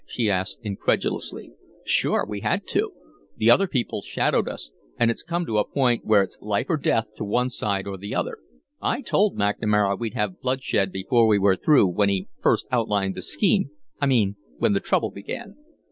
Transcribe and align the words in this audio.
she 0.07 0.31
asked, 0.31 0.57
incredulously. 0.63 1.53
"Sure. 1.85 2.25
We 2.27 2.39
had 2.39 2.65
to. 2.69 2.91
The 3.37 3.51
other 3.51 3.67
people 3.67 4.01
shadowed 4.01 4.47
us, 4.49 4.71
and 4.97 5.11
it's 5.11 5.21
come 5.21 5.45
to 5.45 5.59
a 5.59 5.63
point 5.67 6.05
where 6.07 6.23
it's 6.23 6.39
life 6.41 6.65
or 6.69 6.77
death 6.77 7.13
to 7.17 7.23
one 7.23 7.51
side 7.51 7.85
or 7.85 7.99
the 7.99 8.15
other. 8.15 8.39
I 8.81 9.03
told 9.03 9.37
McNamara 9.37 9.99
we'd 9.99 10.15
have 10.15 10.41
bloodshed 10.41 10.91
before 10.91 11.27
we 11.27 11.37
were 11.37 11.55
through, 11.55 11.85
when 11.85 12.09
he 12.09 12.29
first 12.41 12.65
outlined 12.71 13.13
the 13.13 13.21
scheme 13.21 13.69
I 14.01 14.07
mean 14.07 14.37
when 14.57 14.73
the 14.73 14.79
trouble 14.79 15.11
began." 15.11 15.53